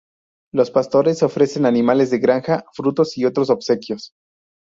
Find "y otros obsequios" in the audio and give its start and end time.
3.19-4.13